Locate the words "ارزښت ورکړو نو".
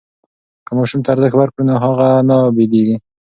1.13-1.73